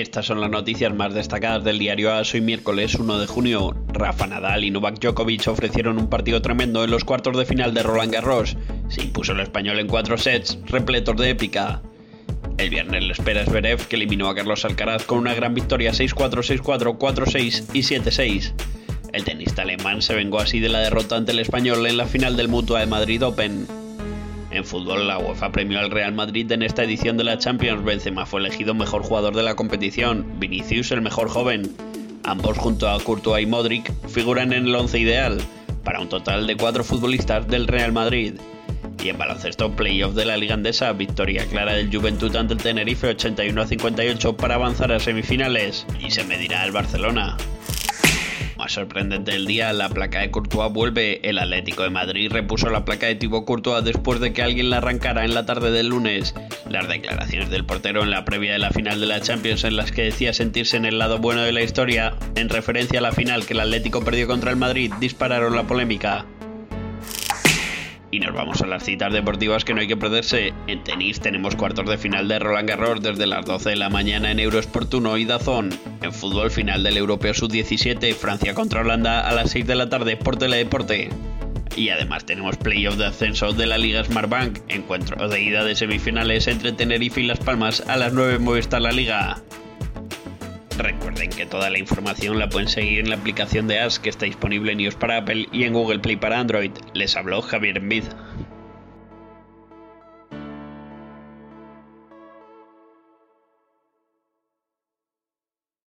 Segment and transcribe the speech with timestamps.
[0.00, 3.76] estas son las noticias más destacadas del diario AS hoy miércoles 1 de junio.
[3.92, 7.84] Rafa Nadal y Novak Djokovic ofrecieron un partido tremendo en los cuartos de final de
[7.84, 8.56] Roland Garros.
[8.88, 11.80] Se impuso el español en cuatro sets, repletos de épica.
[12.58, 16.60] El viernes le espera Zverev, que eliminó a Carlos Alcaraz con una gran victoria 6-4,
[16.60, 18.52] 6-4, 4-6 y 7-6.
[19.12, 22.36] El tenista alemán se vengó así de la derrota ante el español en la final
[22.36, 23.83] del Mutua de Madrid Open.
[24.54, 27.84] En fútbol, la UEFA premió al Real Madrid en esta edición de la Champions.
[27.84, 31.74] Benzema fue elegido mejor jugador de la competición, Vinicius el mejor joven.
[32.22, 35.40] Ambos junto a Courtois y Modric figuran en el once ideal,
[35.82, 38.34] para un total de cuatro futbolistas del Real Madrid.
[39.02, 43.08] Y en baloncesto, playoff de la Liga Andesa, victoria clara del Juventud ante el Tenerife
[43.08, 47.36] 81 a 58 para avanzar a semifinales y se medirá al Barcelona
[48.56, 51.20] más sorprendente del día, la placa de Courtois vuelve.
[51.22, 54.78] El Atlético de Madrid repuso la placa de Thibaut Courtois después de que alguien la
[54.78, 56.34] arrancara en la tarde del lunes.
[56.68, 59.92] Las declaraciones del portero en la previa de la final de la Champions en las
[59.92, 63.46] que decía sentirse en el lado bueno de la historia, en referencia a la final
[63.46, 66.26] que el Atlético perdió contra el Madrid, dispararon la polémica.
[68.14, 70.54] Y nos vamos a las citas deportivas que no hay que perderse.
[70.68, 74.30] En tenis tenemos cuartos de final de Roland Garros desde las 12 de la mañana
[74.30, 75.70] en Eurosport 1 y Dazón.
[76.00, 80.16] En fútbol final del Europeo Sub-17, Francia contra Holanda a las 6 de la tarde
[80.16, 81.08] por Teledeporte.
[81.74, 86.46] Y además tenemos playoff de ascenso de la Liga Smartbank, encuentro de ida de semifinales
[86.46, 89.42] entre Tenerife y Las Palmas a las 9 Movistar La Liga.
[90.78, 94.26] Recuerden que toda la información la pueden seguir en la aplicación de As que está
[94.26, 96.72] disponible en iOS para Apple y en Google Play para Android.
[96.94, 98.04] Les habló Javier Envid.